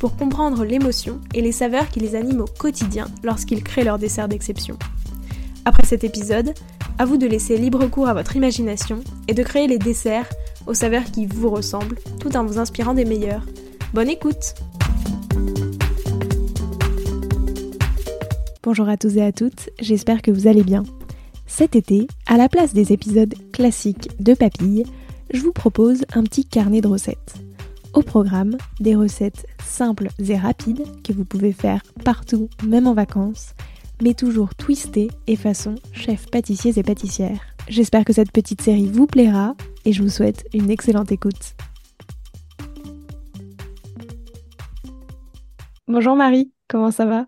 [0.00, 4.28] pour comprendre l'émotion et les saveurs qui les animent au quotidien lorsqu'ils créent leur dessert
[4.28, 4.76] d'exception.
[5.66, 6.54] Après cet épisode,
[6.98, 10.28] à vous de laisser libre cours à votre imagination et de créer les desserts
[10.66, 13.44] aux saveurs qui vous ressemblent tout en vous inspirant des meilleurs.
[13.92, 14.54] Bonne écoute
[18.62, 20.84] Bonjour à tous et à toutes, j'espère que vous allez bien.
[21.46, 24.84] Cet été, à la place des épisodes classiques de Papille,
[25.32, 27.34] je vous propose un petit carnet de recettes.
[27.92, 33.54] Au programme, des recettes simples et rapides que vous pouvez faire partout, même en vacances,
[34.00, 37.40] mais toujours twistées et façon chef pâtissiers et pâtissières.
[37.68, 41.56] J'espère que cette petite série vous plaira et je vous souhaite une excellente écoute.
[45.88, 47.26] Bonjour Marie, comment ça va?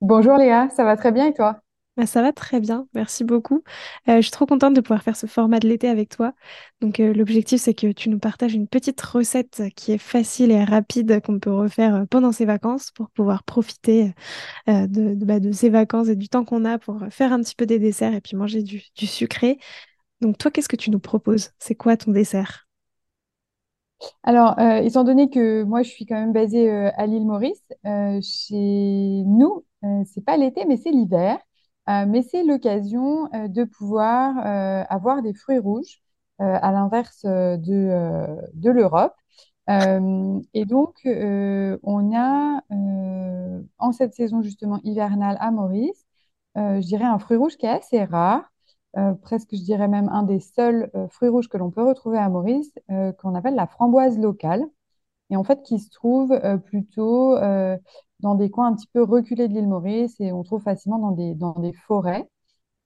[0.00, 1.60] Bonjour Léa, ça va très bien et toi?
[1.96, 3.62] Bah, ça va très bien, merci beaucoup.
[4.08, 6.32] Euh, je suis trop contente de pouvoir faire ce format de l'été avec toi.
[6.80, 10.64] Donc euh, l'objectif, c'est que tu nous partages une petite recette qui est facile et
[10.64, 14.14] rapide qu'on peut refaire euh, pendant ces vacances pour pouvoir profiter
[14.66, 17.78] bah, de ces vacances et du temps qu'on a pour faire un petit peu des
[17.78, 19.58] desserts et puis manger du, sucré.
[20.20, 21.50] Donc toi, qu'est-ce que tu nous proposes?
[21.58, 22.68] C'est quoi ton dessert?
[24.22, 27.62] Alors, étant donné que moi je suis quand même basée à l'île Maurice,
[28.22, 29.64] chez nous,
[30.06, 31.38] c'est pas l'été mais c'est l'hiver.
[32.06, 34.36] Mais c'est l'occasion de pouvoir
[34.90, 36.02] avoir des fruits rouges
[36.38, 39.14] à l'inverse de, l'Europe.
[39.68, 42.62] et donc, on a
[43.78, 46.06] en cette saison justement hivernale à Maurice,
[46.56, 48.50] je dirais un fruit rouge qui est assez rare.
[48.96, 52.18] Euh, presque, je dirais même un des seuls euh, fruits rouges que l'on peut retrouver
[52.18, 54.64] à Maurice, euh, qu'on appelle la framboise locale,
[55.30, 57.36] et en fait qui se trouve plutôt
[58.20, 61.12] dans des coins un petit peu reculés de l'île Maurice, et on trouve facilement dans
[61.12, 62.28] des, dans des forêts.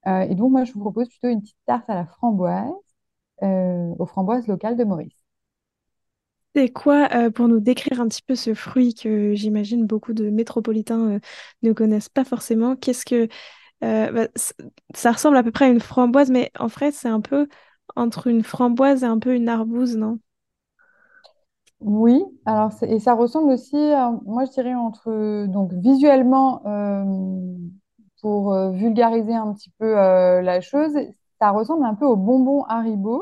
[0.07, 2.71] et donc, moi, je vous propose plutôt une petite tarte à la framboise,
[3.43, 5.23] aux framboises locales de Maurice.
[6.55, 11.19] C'est quoi, pour nous décrire un petit peu ce fruit que j'imagine beaucoup de métropolitains
[11.63, 13.27] ne connaissent pas forcément, qu'est-ce que
[13.83, 14.27] euh, bah,
[14.95, 17.47] ça ressemble à peu près à une framboise, mais en fait, c'est un peu
[17.95, 20.19] entre une framboise et un peu une arbouze, non?
[21.85, 23.77] Oui, alors et ça ressemble aussi,
[24.25, 27.03] moi je dirais entre donc visuellement euh,
[28.21, 30.93] pour euh, vulgariser un petit peu la chose,
[31.39, 33.21] ça ressemble un peu aux bonbons Haribo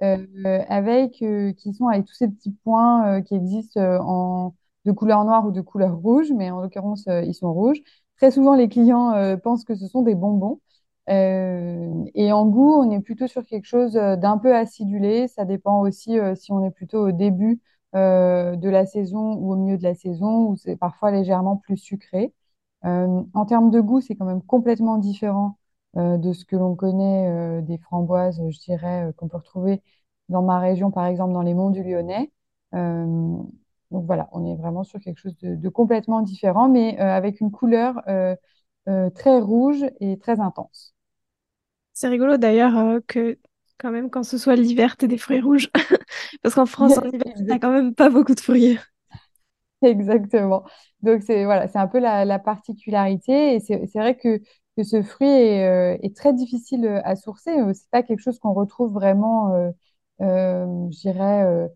[0.00, 0.46] Mm.
[0.68, 4.54] avec qui sont avec tous ces petits points qui existent en
[4.84, 7.82] de couleur noire ou de couleur rouge, mais en l'occurrence ils sont rouges.
[8.18, 10.60] Très souvent, les clients euh, pensent que ce sont des bonbons.
[11.08, 15.28] Euh, et en goût, on est plutôt sur quelque chose euh, d'un peu acidulé.
[15.28, 17.60] Ça dépend aussi si on est plutôt au début
[17.94, 22.32] de la saison ou au milieu de la saison, où c'est parfois légèrement plus sucré.
[22.82, 25.58] en termes de goût, c'est quand même complètement différent
[25.96, 29.82] de ce que l'on connaît des framboises, je dirais, qu'on peut retrouver
[30.28, 32.30] dans ma région, par exemple, dans les monts du Lyonnais.
[33.90, 37.50] Donc voilà, on est vraiment sur quelque chose de, complètement différent, mais euh, avec une
[37.50, 38.36] couleur euh,
[38.88, 40.94] euh, très rouge et très intense.
[41.94, 43.38] C'est rigolo d'ailleurs que
[43.78, 45.70] quand même quand ce soit l'hiver, t'aies des fruits rouges.
[46.42, 48.78] Parce qu'en France, en hiver, t'as quand même pas beaucoup de fruits.
[49.82, 50.64] Exactement.
[51.02, 53.54] Donc c'est voilà, un peu la, particularité.
[53.54, 54.38] Et c'est vrai que,
[54.76, 57.52] que, ce fruit est, est, très difficile à sourcer.
[57.74, 59.72] C'est pas quelque chose qu'on retrouve vraiment,
[60.20, 61.68] je dirais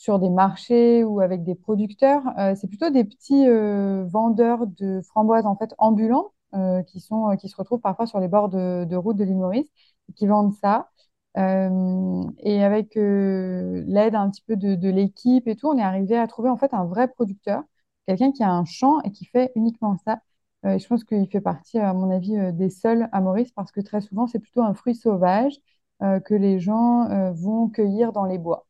[0.00, 2.22] sur des marchés ou avec des producteurs.
[2.38, 7.36] Euh, c'est plutôt des petits euh, vendeurs de framboises en fait ambulants euh, qui sont
[7.36, 9.68] qui se retrouvent parfois sur les bords de, de route de l'île Maurice
[10.08, 10.88] et qui vendent ça.
[11.36, 16.50] Et avec l'aide un petit peu de, l'équipe et tout, on est arrivé à trouver
[16.50, 17.62] en fait un vrai producteur,
[18.06, 20.20] quelqu'un qui a un champ et qui fait uniquement ça.
[20.64, 23.80] et je pense qu'il fait partie, à mon avis, des seuls à Maurice parce que
[23.80, 25.54] très souvent, c'est plutôt un fruit sauvage
[26.00, 28.66] que les gens vont cueillir dans les bois.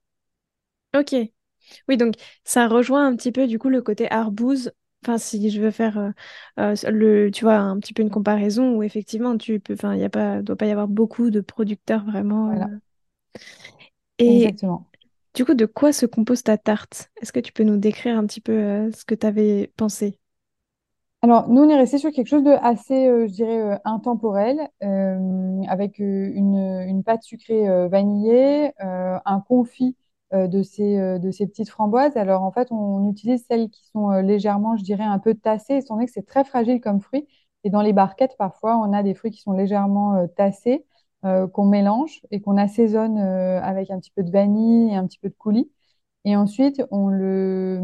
[0.95, 1.15] Ok.
[1.89, 2.15] Oui, donc
[2.45, 4.73] ça rejoint un petit peu du coup le côté arbouze.
[5.02, 6.11] Enfin, si je veux faire euh,
[6.58, 10.00] euh, le, tu vois, un petit peu une comparaison où effectivement tu peux, enfin, il
[10.00, 12.50] y a pas, doit pas y avoir beaucoup de producteurs vraiment.
[12.50, 12.79] Voilà, euh.
[14.19, 14.91] Et exactement.
[15.35, 17.11] du coup, de quoi se compose ta tarte?
[17.23, 20.19] Est-ce que tu peux nous décrire un petit peu ce que tu avais pensé?
[21.23, 24.58] Alors, nous, on est resté sur quelque chose de assez, je dirais, intemporel,
[25.69, 26.56] avec une,
[26.87, 29.96] une pâte sucrée vanillée, un confit
[30.32, 32.17] de ces, de ces petites framboises.
[32.17, 35.94] Alors en fait, on, utilise celles qui sont légèrement, je dirais, un peu tassées, étant
[35.94, 37.27] donné que c'est très fragile comme fruit.
[37.65, 40.87] Et dans les barquettes, parfois, on a des fruits qui sont légèrement tassés,
[41.23, 45.29] qu'on mélange et qu'on assaisonne avec un petit peu de vanille et un petit peu
[45.29, 45.71] de coulis.
[46.25, 47.81] Et ensuite, on, le,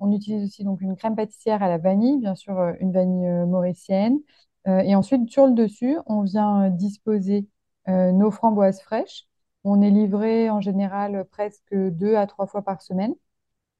[0.00, 4.20] on utilise aussi donc une crème pâtissière à la vanille, bien sûr une vanille mauricienne.
[4.66, 7.46] et ensuite, sur le dessus, on vient disposer
[7.86, 9.26] nos framboises fraîches.
[9.64, 13.14] On est livré en général presque deux à trois fois par semaine.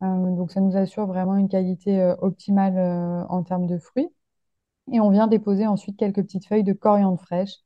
[0.03, 4.09] Euh, donc ça nous assure vraiment une qualité euh, optimale euh, en termes de fruits.
[4.93, 7.57] Et on vient déposer ensuite quelques petites feuilles de coriandre fraîche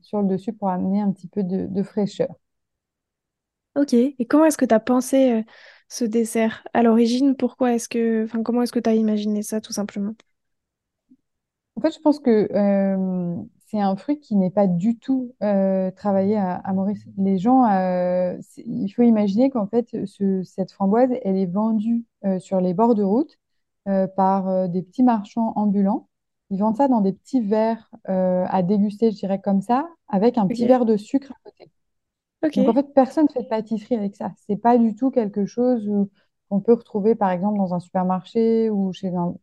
[0.00, 2.34] sur le dessus pour amener un petit peu de, fraîcheur.
[3.76, 5.44] Ok, et comment est-ce que tu as pensé
[5.88, 6.66] ce dessert?
[6.72, 7.36] À l'origine?
[7.36, 10.14] Pourquoi est-ce que, enfin, comment est-ce que tu as imaginé ça tout simplement?
[11.76, 12.48] En fait, je pense que
[13.72, 17.06] c'est un fruit qui n'est pas du tout euh, travaillé à, Maurice.
[17.16, 19.96] Les gens, euh, il faut imaginer qu'en fait,
[20.44, 23.38] cette framboise, elle est vendue euh, sur les bords de route
[24.14, 26.08] par des petits marchands ambulants.
[26.50, 30.46] Ils vendent ça dans des petits verres à déguster, je dirais comme ça, avec un
[30.46, 31.70] petit verre de sucre à côté.
[32.42, 34.32] Donc en fait, personne ne fait de pâtisserie avec ça.
[34.46, 35.90] C'est pas du tout quelque chose
[36.48, 39.34] qu'on peut retrouver par exemple dans un supermarché ou chez un,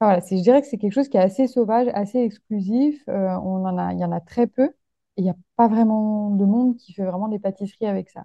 [0.00, 3.02] voilà, je dirais que c'est quelque chose qui est assez sauvage, assez exclusif.
[3.08, 4.64] Euh, on en a, il y en a très peu.
[5.16, 8.24] Et il n'y a pas vraiment de monde qui fait vraiment des pâtisseries avec ça.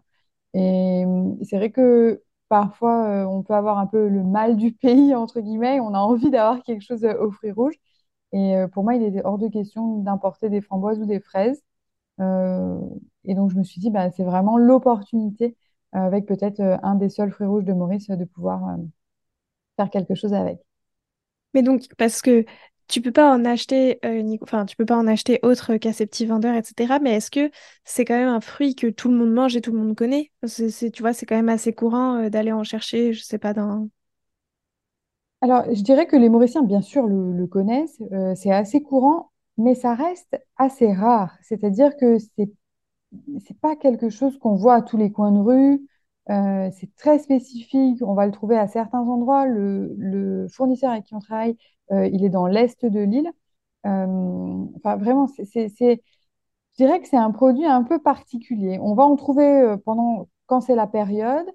[0.54, 4.71] Et hum, c'est vrai que parfois, euh, on peut avoir un peu le mal du
[4.74, 5.80] pays, entre guillemets.
[5.81, 7.75] On a envie d'avoir quelque chose euh, aux fruits rouges.
[8.33, 11.63] Et pour moi, il est hors de question d'importer des framboises ou des fraises.
[12.19, 15.56] et donc, je me suis dit, bah, c'est vraiment l'opportunité,
[15.94, 18.77] avec peut-être un des seuls fruits rouges de Maurice, de pouvoir
[19.77, 20.60] faire quelque chose avec.
[21.54, 22.46] Mais donc, parce que
[22.88, 24.24] tu peux pas en acheter, euh,
[24.68, 27.00] tu peux pas en acheter autre qu'à ces petits vendeurs, etc.
[27.00, 27.51] Mais est-ce que
[27.86, 30.31] c'est quand même un fruit que tout le monde mange et tout le monde connaît?
[30.46, 33.54] C'est, tu vois, c'est quand même assez courant euh, d'aller en chercher, je sais pas,
[33.54, 33.90] dans...
[35.42, 38.01] Alors, je dirais que les Mauriciens, bien sûr, le, connaissent.
[38.12, 41.38] euh, c'est assez courant, mais ça reste assez rare.
[41.42, 42.51] C'est-à-dire que c'est
[43.46, 45.88] c'est pas quelque chose qu'on voit à tous les coins de rue.
[46.30, 49.46] Euh, c'est très spécifique, on va le trouver à certains endroits.
[49.46, 51.58] Le, fournisseur avec qui on travaille,
[51.92, 53.31] euh, il est dans l'est de l'île.
[53.86, 55.98] Euh, enfin, vraiment, je
[56.78, 58.80] dirais que c'est un produit un peu particulier.
[58.81, 61.46] On va en trouver pendant, quand c'est la période,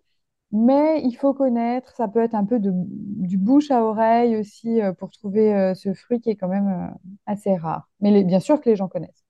[0.53, 5.11] mais il faut connaître, ça peut être un peu du bouche à oreille aussi pour
[5.11, 6.95] trouver ce fruit qui est quand même
[7.27, 7.89] assez rare.
[8.01, 9.24] Mais bien sûr que les gens connaissent.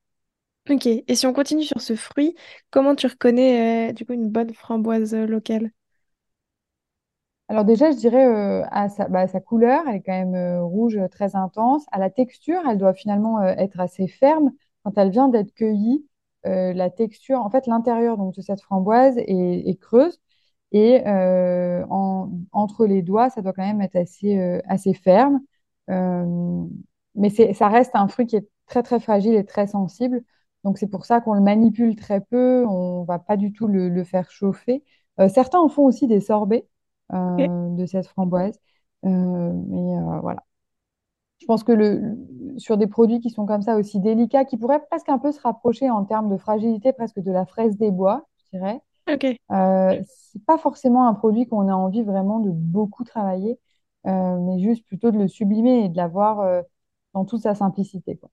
[0.70, 2.34] Ok, et si on continue sur ce fruit,
[2.70, 5.70] comment tu reconnais euh, du coup une bonne framboise euh, locale?
[7.49, 11.37] Alors déjà, je dirais euh, à sa, bah, couleur, elle est quand même rouge très
[11.37, 11.84] intense.
[11.93, 14.50] À la texture, elle doit finalement être assez ferme.
[14.82, 16.06] Quand elle vient d'être cueillie,
[16.44, 20.20] la texture, en fait, l'intérieur donc, de cette framboise est, creuse.
[20.72, 24.38] Et en- entre les doigts, ça doit quand même être assez,
[24.69, 25.40] assez ferme.
[27.14, 30.22] mais ça reste un fruit qui est très très fragile et très sensible.
[30.64, 34.02] Donc c'est pour ça qu'on le manipule très peu, on va pas du tout le,
[34.02, 34.82] faire chauffer.
[35.20, 36.66] Euh, certains en font aussi des sorbets
[37.12, 38.58] euh, de cette framboise.
[39.05, 40.43] Euh, mais voilà.
[41.38, 42.16] Je pense que le,
[42.56, 45.40] sur des produits qui sont comme ça aussi délicats, qui pourraient presque un peu se
[45.40, 48.81] rapprocher en termes de fragilité presque de la fraise des bois, je dirais,
[49.12, 49.37] Ok.
[49.52, 53.59] euh, c'est pas forcément un produit qu'on a envie vraiment de beaucoup travailler,
[54.04, 56.62] mais juste plutôt de le sublimer et de l'avoir
[57.12, 58.30] dans toute sa simplicité, quoi.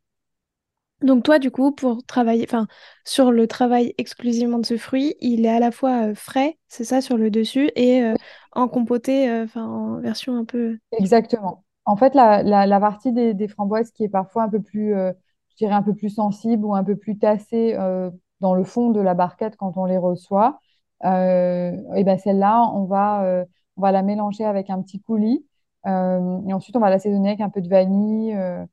[1.01, 2.67] Donc toi, du coup, pour travailler, enfin,
[3.05, 6.83] sur le travail exclusivement de ce fruit, il est à la fois euh, frais, c'est
[6.83, 8.13] ça, sur le dessus, et euh,
[8.51, 10.77] en compoté, euh, enfin, en version un peu...
[10.91, 11.63] Exactement.
[11.85, 15.11] En fait, la, la, partie des, framboises qui est parfois un peu plus, euh,
[15.49, 18.91] je dirais un peu plus sensible ou un peu plus tassée euh, dans le fond
[18.91, 20.59] de la barquette quand on les reçoit,
[21.03, 23.45] euh, et ben celle-là, on va, euh,
[23.77, 25.45] on va la mélanger avec un petit coulis
[25.87, 28.63] euh, et ensuite on va l'assaisonner avec un peu de vanille euh,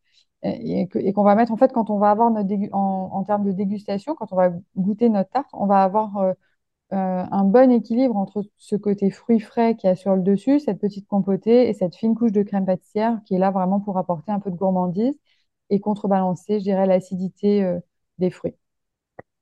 [0.42, 3.52] et, qu'on va mettre en fait quand on va avoir notre en, en termes de
[3.52, 6.32] dégustation, quand on va goûter notre tarte, on va avoir euh,
[6.92, 10.60] euh, un bon équilibre entre ce côté fruit frais qu'il y a sur le dessus,
[10.60, 13.98] cette petite compotée et cette fine couche de crème pâtissière qui est là vraiment pour
[13.98, 15.14] apporter un peu de gourmandise
[15.70, 17.78] et contrebalancer, je dirais, l'acidité euh,
[18.18, 18.54] des fruits.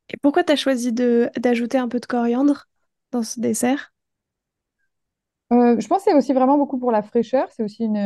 [0.08, 2.66] Et pourquoi tu as choisi d'ajouter un peu de coriandre
[3.12, 3.92] dans ce dessert?
[5.52, 7.48] Euh, je pense que c'est aussi vraiment beaucoup pour la fraîcheur.
[7.52, 7.96] C'est aussi une,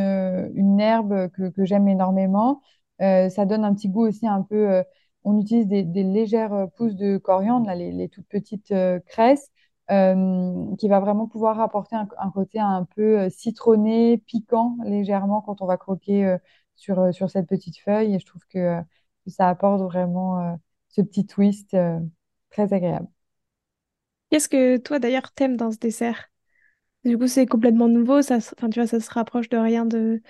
[0.55, 2.61] une herbe que, que j'aime énormément.
[3.01, 4.71] Euh, ça donne un petit goût aussi un peu.
[4.71, 4.83] euh,
[5.25, 8.75] on utilise des, légères euh, pousses de coriandre, là, les, toutes petites
[9.07, 9.51] cresses,
[9.89, 15.77] qui va vraiment pouvoir apporter un, côté un peu citronné, piquant légèrement quand on va
[15.77, 16.37] croquer
[16.77, 18.15] sur, sur cette petite feuille.
[18.15, 18.81] Et je trouve que,
[19.27, 21.77] ça apporte vraiment ce petit twist
[22.51, 23.09] très agréable.
[24.31, 26.31] Qu'est-ce que toi d'ailleurs t'aimes dans ce dessert?
[27.05, 30.23] Du coup, c'est complètement nouveau, ça, enfin, tu vois, ça se rapproche de rien de,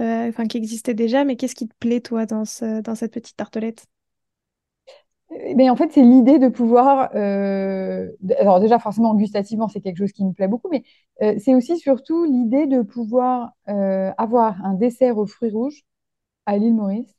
[0.00, 3.36] enfin, qui existait déjà, mais qu'est-ce qui te plaît toi dans ce, dans cette petite
[3.36, 3.86] tartelette?
[5.56, 7.10] Mais en fait, c'est l'idée de pouvoir.
[7.14, 10.82] euh, alors, déjà, forcément, gustativement, c'est quelque chose qui me plaît beaucoup, mais
[11.22, 15.82] euh, c'est aussi surtout l'idée de pouvoir euh, avoir un dessert aux fruits rouges
[16.46, 17.14] à l'île Maurice,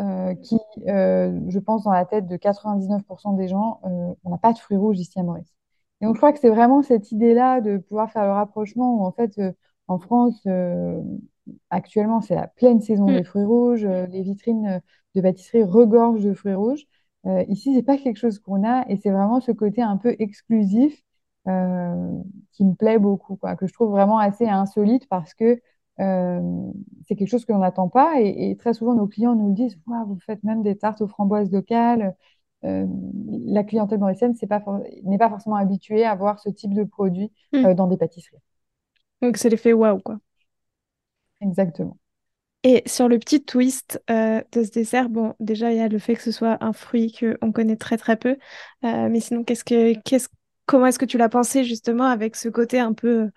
[0.00, 0.58] euh, qui,
[0.88, 4.58] euh, je pense, dans la tête de 99% des gens, euh, on n'a pas de
[4.58, 5.54] fruits rouges ici à Maurice.
[6.02, 9.04] Et donc, je crois que c'est vraiment cette idée-là de pouvoir faire le rapprochement où,
[9.06, 9.52] en fait, euh,
[9.88, 11.00] en France, euh,
[11.70, 13.12] actuellement, c'est la pleine saison Hmm.
[13.12, 13.84] des fruits rouges.
[13.84, 14.80] euh, les vitrines euh,
[15.14, 16.84] de pâtisserie regorgent de fruits rouges.
[17.26, 20.14] Euh, ici, c'est pas quelque chose qu'on a et c'est vraiment ce côté un peu
[20.18, 21.02] exclusif
[21.48, 22.12] euh,
[22.52, 25.60] qui me plaît beaucoup, quoi, que je trouve vraiment assez insolite parce que
[26.00, 26.40] euh,
[27.06, 29.78] c'est quelque chose qu'on n'attend pas et, et très souvent nos clients nous le disent,
[29.86, 32.14] Ouah, vous faites même des tartes aux framboises locales.
[32.64, 32.86] Euh,
[33.46, 36.84] la clientèle mauricienne c'est pas for- n'est pas forcément habituée à voir ce type de
[36.84, 37.30] produit
[37.64, 38.38] euh, dans des pâtisseries.
[39.22, 40.18] Donc c'est l'effet waouh, quoi.
[41.40, 41.98] Exactement.
[42.62, 45.98] Et sur le petit twist euh, de ce dessert, bon, déjà, il y a le
[46.00, 48.38] fait que ce soit un fruit qu'on connaît très très peu.
[48.84, 50.28] Euh, mais sinon, qu'est-ce que, qu'est-ce,
[50.66, 53.30] comment est-ce que tu l'as pensé justement avec ce côté un peu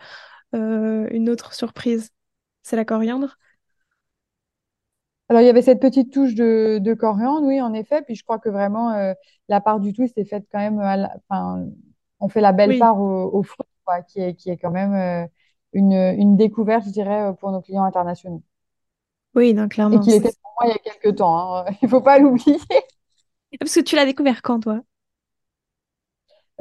[0.56, 2.12] euh, une autre surprise?
[2.64, 3.38] C'est la coriandre?
[5.30, 8.02] Alors, il y avait cette petite touche de, de coriandre, oui, en effet.
[8.02, 9.14] Puis je crois que vraiment, euh,
[9.48, 10.80] la part du twist est faite quand même.
[10.80, 11.68] à la- enfin,
[12.20, 14.72] on fait la belle Oui, part au, au fruit, quoi, qui est, qui est quand
[14.72, 15.28] même euh,
[15.74, 18.44] une, une découverte, je dirais, euh, pour nos clients internationaux.
[19.36, 19.56] oui,
[19.92, 20.00] Et clairement.
[20.00, 21.56] qu'il était pour moi il y a quelques temps.
[21.58, 21.66] hein.
[21.82, 22.58] Il ne faut pas l'oublier.
[23.60, 24.82] Parce que tu l'as découvert quand, toi?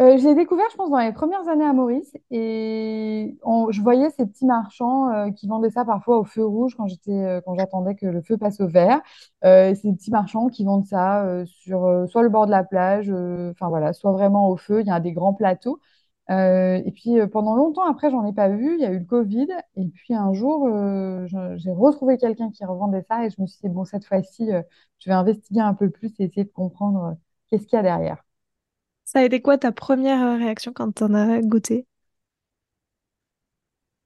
[0.01, 2.17] Euh, je l'ai découvert, je pense, dans les premières années à Maurice.
[2.31, 6.77] Et on- je voyais ces petits marchands euh, qui vendaient ça parfois au feu rouge
[6.77, 9.01] quand j'étais, euh, quand j'attendais que le feu passe au vert.
[9.43, 13.93] Ces petits marchands qui vendent ça sur soit le bord de la plage, enfin voilà,
[13.93, 14.81] soit vraiment au feu.
[14.83, 15.81] Il y a des grands plateaux.
[16.31, 18.75] Euh, et puis euh, pendant longtemps après, j'en ai pas vu.
[18.75, 19.49] Il y a eu le Covid.
[19.77, 23.25] Et puis un jour, euh, j'ai retrouvé quelqu'un qui revendait ça.
[23.25, 24.51] Et je me suis dit, bon, cette fois-ci,
[24.99, 27.17] je vais investiguer un peu plus et essayer de comprendre
[27.49, 28.25] qu'est-ce qu'il y a derrière.
[29.05, 31.87] Ça a été quoi ta première réaction quand t'en as goûté?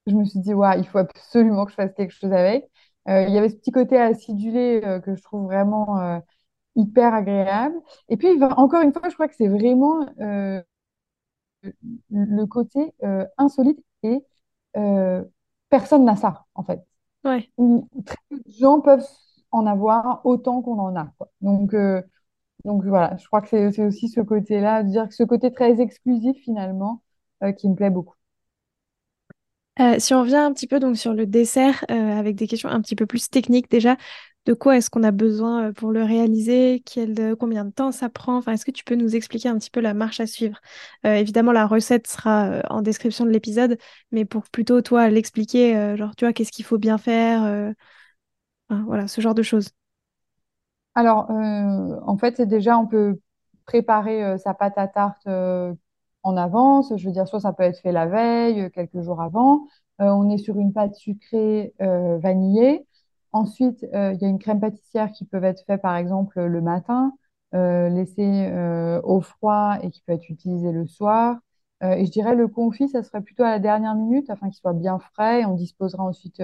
[0.06, 2.68] je me suis dit, ouais, il faut absolument que je fasse quelque chose avec.
[3.06, 6.20] Il y avait ce petit côté acidulé que je trouve vraiment
[6.76, 7.76] hyper agréable.
[8.08, 10.06] Et puis, encore une fois, je crois que c'est vraiment
[12.10, 14.24] le côté euh, insolite et
[14.76, 15.22] euh,
[15.70, 16.80] personne n'a ça, en fait.
[17.24, 17.50] Ouais.
[17.58, 19.06] Ou très peu de gens peuvent
[19.50, 21.30] en avoir autant qu'on en a, quoi.
[21.40, 22.02] Donc, euh,
[22.64, 26.36] donc voilà, je crois que c'est aussi ce côté-là, dire que ce côté très exclusif,
[26.44, 27.02] finalement,
[27.42, 28.16] euh, qui me plaît beaucoup.
[29.80, 32.68] Euh, si on revient un petit peu donc sur le dessert, euh, avec des questions
[32.68, 33.96] un petit peu plus techniques déjà,
[34.44, 36.82] de quoi est-ce qu'on a besoin euh, pour le réaliser?
[36.98, 38.36] Euh, combien de temps ça prend?
[38.36, 40.60] Enfin, est-ce que tu peux nous expliquer un petit peu la marche à suivre?
[41.06, 43.78] Euh, évidemment, la recette sera en description de l'épisode,
[44.10, 47.72] mais pour plutôt toi l'expliquer, genre tu vois, qu'est-ce qu'il faut bien faire,
[48.68, 49.68] voilà, ce genre de choses.
[50.94, 53.20] Alors, en fait, déjà, on peut
[53.64, 56.92] préparer sa pâte à tarte en avance.
[56.96, 59.66] Je veux dire, soit ça peut être fait la veille, quelques jours avant.
[59.98, 62.86] On est sur une pâte sucrée vanillée.
[63.32, 66.60] Ensuite, euh, il y a une crème pâtissière qui peut être faite, par exemple, le
[66.60, 67.12] matin,
[67.54, 71.38] euh, laissée euh, au froid et qui peut être utilisée le soir.
[71.84, 74.72] Et je dirais le confit, ça serait plutôt à la dernière minute afin qu'il soit
[74.72, 75.44] bien frais.
[75.44, 76.40] On disposera ensuite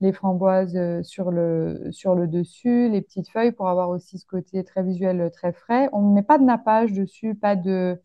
[0.00, 1.90] les framboises sur le,
[2.26, 5.88] dessus, les petites feuilles pour avoir aussi ce côté très visuel, très frais.
[5.94, 7.98] On ne met pas de nappage dessus, pas de,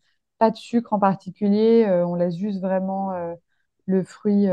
[0.54, 1.86] sucre en particulier.
[2.06, 3.12] on laisse juste vraiment
[3.84, 4.46] le fruit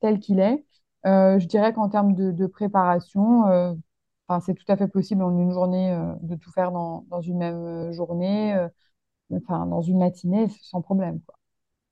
[0.00, 0.64] tel qu'il est.
[1.06, 3.74] Euh, je dirais qu'en termes de, de préparation, euh,
[4.28, 7.20] enfin, c'est tout à fait possible en une journée euh, de tout faire dans, dans
[7.20, 8.68] une même journée, euh,
[9.36, 11.36] enfin dans une matinée, sans problème, quoi.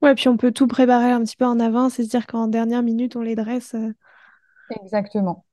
[0.02, 2.46] Ouais, puis on peut tout préparer un petit peu en avance et se dire qu'en
[2.48, 3.74] dernière minute on les dresse.
[3.74, 3.92] euh.
[4.70, 5.44] Exactement.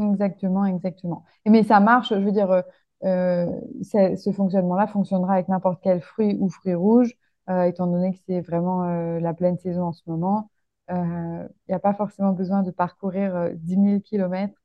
[0.00, 1.24] Exactement, exactement.
[1.44, 2.64] Et Mais ça marche, je veux dire,
[3.02, 7.12] ce fonctionnement-là fonctionnera avec n'importe quel fruit ou fruit rouge,
[7.48, 8.84] étant donné que c'est vraiment
[9.18, 10.50] la pleine saison en ce moment.
[10.94, 14.58] Il n'y a pas forcément besoin de parcourir euh, 10 000 kilomètres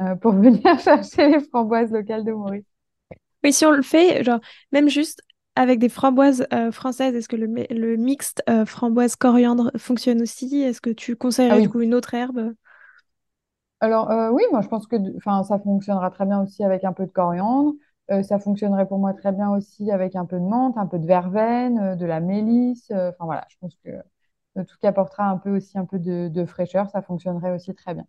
[0.00, 2.64] euh, pour venir chercher les framboises locales de Maurice.
[3.44, 4.40] Oui, si on le fait, genre,
[4.72, 5.22] même juste
[5.56, 10.62] avec des framboises euh, françaises, est-ce que le, mi- le mixte euh, framboise-coriandre fonctionne aussi?
[10.62, 11.14] Est-ce que tu
[11.48, 11.68] Ah conseillerais du oui.
[11.68, 12.54] coup une autre herbe?
[13.80, 17.06] Alors euh, oui, moi je pense que ça fonctionnera très bien aussi avec un peu
[17.06, 17.74] de coriandre.
[18.10, 20.98] Euh, ça fonctionnerait pour moi très bien aussi avec un peu de menthe, un peu
[20.98, 22.90] de verveine, euh, de la mélisse.
[22.90, 24.02] euh, Enfin voilà, je pense que Euh,
[24.62, 27.94] tout qui apportera un peu aussi un peu de, de fraîcheur, ça fonctionnerait aussi très
[27.94, 28.06] bien.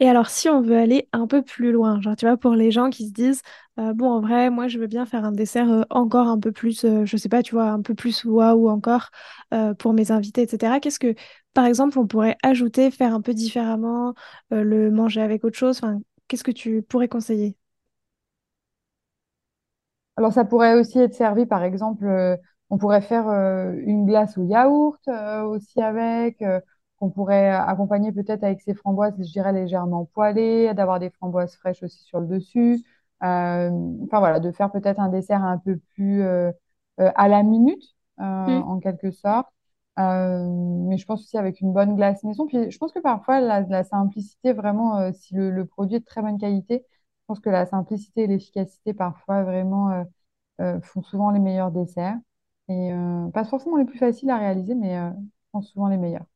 [0.00, 2.72] Et alors, si on veut aller un peu plus loin, genre, tu vois, pour les
[2.72, 3.40] gens qui se disent,
[3.78, 6.50] euh, bon, en vrai, moi, je veux bien faire un dessert euh, encore un peu
[6.50, 9.10] plus, euh, je sais pas, tu vois, un peu plus waouh encore
[9.78, 10.80] pour mes invités, etc.
[10.80, 11.14] Qu'est-ce que,
[11.54, 14.14] par exemple, on pourrait ajouter, faire un peu différemment,
[14.50, 15.76] le manger avec autre chose?
[15.78, 17.56] Enfin, qu'est-ce que tu pourrais conseiller?
[20.16, 22.36] Alors, ça pourrait aussi être servi, par exemple, euh,
[22.72, 26.44] on pourrait faire euh, une glace au yaourt euh, aussi avec,
[26.98, 31.84] qu'on pourrait accompagner peut-être avec ces framboises, je dirais légèrement poêlées, d'avoir des framboises fraîches
[31.84, 32.84] aussi sur le dessus.
[33.20, 36.24] enfin voilà, de faire peut-être un dessert un peu plus
[36.98, 37.82] à la minute,
[38.46, 38.62] Mm.
[38.66, 39.48] en quelque sorte.
[39.98, 42.46] mais je pense aussi avec une bonne glace maison.
[42.46, 46.04] Puis je pense que parfois, la, la simplicité, vraiment, si le, le produit est de
[46.04, 50.04] très bonne qualité, je pense que la simplicité et l'efficacité, parfois, vraiment, euh,
[50.62, 52.16] euh, font souvent les meilleurs desserts.
[52.68, 55.10] Et euh, pas forcément les plus faciles à réaliser, mais euh,
[55.62, 56.26] souvent les meilleurs.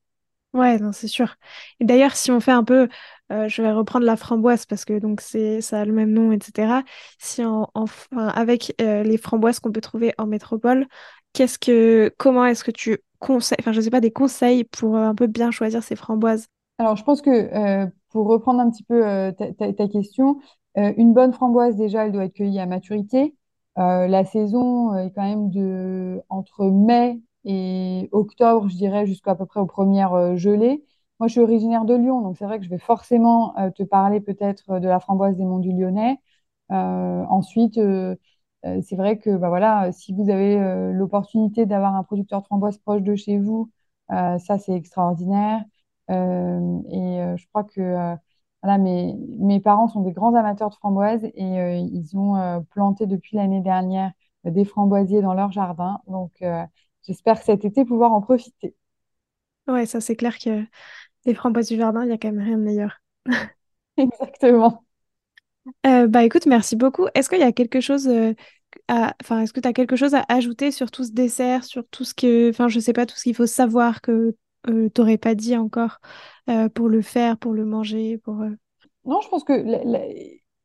[0.53, 1.37] Ouais, non, c'est sûr.
[1.81, 2.89] Et d'ailleurs, si on fait un peu,
[3.31, 6.33] euh, je vais reprendre la framboise parce que donc c'est ça a le même nom,
[6.33, 6.83] etc.
[7.19, 10.87] Si en, en- enfin, avec euh, les framboises qu'on peut trouver en métropole,
[11.35, 15.03] qu'est-ce que, comment est-ce que tu conseilles, enfin, je sais pas, des conseils pour euh,
[15.09, 16.47] un peu bien choisir ces framboises?
[16.79, 19.01] Alors, je pense que pour reprendre un petit peu
[19.39, 20.41] ta, ta- ta question,
[20.77, 23.35] une bonne framboise, déjà, elle doit être cueillie à maturité.
[23.79, 29.35] Euh, la saison euh, est quand même de entre mai et octobre, je dirais, jusqu'à
[29.35, 30.83] peu près aux premières euh, gelées.
[31.21, 33.83] Moi, je suis originaire de Lyon, donc c'est vrai que je vais forcément euh, te
[33.83, 36.19] parler peut-être de la framboise des Monts du Lyonnais.
[36.73, 38.17] Euh, ensuite, euh,
[38.83, 40.59] c'est vrai que bah, voilà, si vous avez
[40.93, 43.71] l'opportunité d'avoir un producteur de framboises proche de chez vous,
[44.09, 45.63] ça, c'est extraordinaire.
[46.09, 46.15] Et
[47.37, 48.17] je crois que
[48.67, 52.59] voilà, mes, mes parents sont des grands amateurs de framboises et euh, ils ont euh,
[52.71, 54.11] planté depuis l'année dernière
[54.45, 56.01] euh, des framboisiers dans leur jardin.
[56.09, 56.43] Donc,
[57.07, 58.75] j'espère cet été pouvoir en profiter.
[59.69, 60.65] Ouais, ça c'est clair que
[61.27, 63.01] les framboises du jardin, il y a quand même rien de meilleur.
[63.97, 64.83] Exactement.
[65.85, 67.07] Bah écoute, merci beaucoup.
[67.15, 68.09] Est-ce qu'il y a quelque chose
[68.89, 69.15] à...
[69.23, 72.05] Enfin, est-ce que tu as quelque chose à ajouter sur tout ce dessert, sur tout
[72.05, 72.51] ce que...
[72.51, 75.99] Enfin, je sais pas, tout ce qu'il faut savoir que tu t'aurais pas dit encore
[76.49, 78.41] euh, pour le faire, pour le manger, pour...
[78.43, 78.51] euh,
[79.05, 79.53] Non, je pense que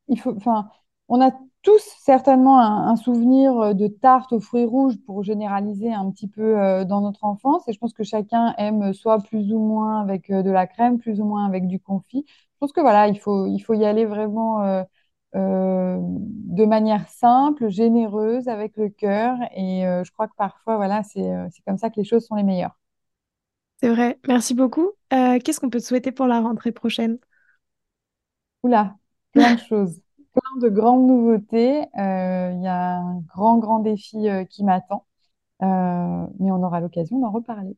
[0.07, 0.69] il faut, enfin,
[1.07, 6.09] on a tous certainement un, souvenir euh, de tarte aux fruits rouges pour généraliser un
[6.11, 7.67] petit peu euh, dans notre enfance.
[7.67, 10.97] Et je pense que chacun aime soit plus ou moins avec euh, de la crème,
[10.99, 12.25] plus ou moins avec du confit.
[12.27, 14.83] Je pense que voilà, il faut, il faut y aller vraiment euh,
[15.35, 19.37] euh, de manière simple, généreuse, avec le cœur.
[19.55, 22.35] Et euh, je crois que parfois, voilà, euh, c'est comme ça que les choses sont
[22.35, 22.77] les meilleures.
[23.81, 24.19] C'est vrai.
[24.27, 24.91] Merci beaucoup.
[25.13, 27.17] Euh, qu'est-ce qu'on peut te souhaiter pour la rentrée prochaine?
[28.63, 28.95] Oula,
[29.33, 30.01] plein de choses,
[30.33, 31.81] plein de grandes nouveautés.
[31.97, 35.05] Euh, Il y a un grand, grand défi euh, qui m'attend,
[35.63, 37.77] Euh, mais on aura l'occasion d'en reparler.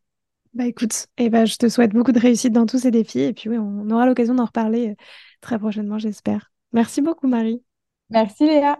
[0.54, 3.34] Bah écoute, eh ben, je te souhaite beaucoup de réussite dans tous ces défis et
[3.34, 4.96] puis oui, on aura l'occasion d'en reparler euh,
[5.42, 6.52] très prochainement, j'espère.
[6.74, 7.64] Merci beaucoup, Marie.
[8.10, 8.80] Merci Léa.